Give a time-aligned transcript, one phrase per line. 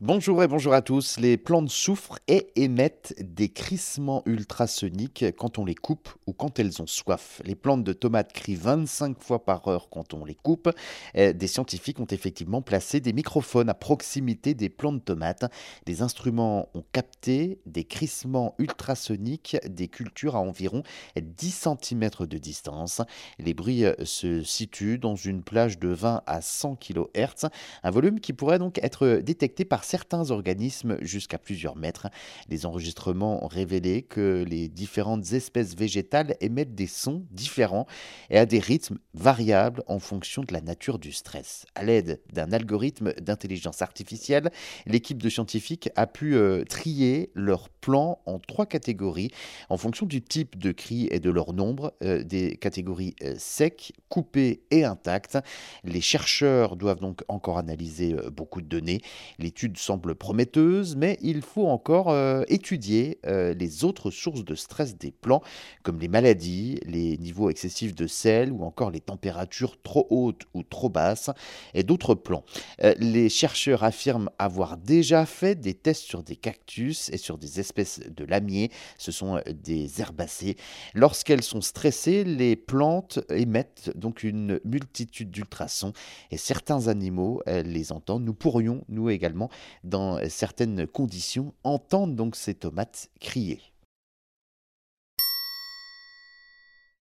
[0.00, 1.20] Bonjour et bonjour à tous.
[1.20, 6.82] Les plantes souffrent et émettent des crissements ultrasoniques quand on les coupe ou quand elles
[6.82, 7.40] ont soif.
[7.44, 10.68] Les plantes de tomates crient 25 fois par heure quand on les coupe.
[11.16, 15.44] Euh, des scientifiques ont effectivement placé des microphones à proximité des plantes de tomates.
[15.86, 20.82] Les instruments ont capté des crissements ultrasoniques des cultures à environ
[21.14, 23.00] 10 cm de distance.
[23.38, 27.48] Les bruits euh, se situent dans une plage de 20 à 100 kHz,
[27.84, 32.08] un volume qui pourrait donc être détecté par certains organismes jusqu'à plusieurs mètres.
[32.48, 37.86] Les enregistrements ont révélé que les différentes espèces végétales émettent des sons différents
[38.30, 41.66] et à des rythmes variables en fonction de la nature du stress.
[41.74, 44.50] À l'aide d'un algorithme d'intelligence artificielle,
[44.86, 49.30] l'équipe de scientifiques a pu euh, trier leurs plans en trois catégories
[49.68, 53.92] en fonction du type de cri et de leur nombre, euh, des catégories euh, secs,
[54.08, 55.38] coupées et intactes.
[55.84, 59.02] Les chercheurs doivent donc encore analyser beaucoup de données.
[59.38, 64.96] L'étude semble prometteuse, mais il faut encore euh, étudier euh, les autres sources de stress
[64.96, 65.42] des plants,
[65.82, 70.62] comme les maladies, les niveaux excessifs de sel ou encore les températures trop hautes ou
[70.62, 71.30] trop basses
[71.74, 72.44] et d'autres plants.
[72.82, 77.60] Euh, les chercheurs affirment avoir déjà fait des tests sur des cactus et sur des
[77.60, 80.56] espèces de lamiers, ce sont des herbacées.
[80.94, 85.92] Lorsqu'elles sont stressées, les plantes émettent donc une multitude d'ultrasons
[86.30, 88.24] et certains animaux les entendent.
[88.24, 89.50] Nous pourrions, nous également,
[89.82, 93.60] dans certaines conditions, entendre donc ces tomates crier.